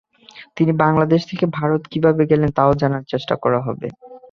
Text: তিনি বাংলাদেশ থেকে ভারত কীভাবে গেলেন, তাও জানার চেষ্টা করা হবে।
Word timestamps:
তিনি 0.57 0.71
বাংলাদেশ 0.83 1.21
থেকে 1.29 1.45
ভারত 1.57 1.81
কীভাবে 1.91 2.23
গেলেন, 2.31 2.49
তাও 2.57 2.71
জানার 2.81 3.03
চেষ্টা 3.11 3.35
করা 3.43 3.59
হবে। 3.67 3.87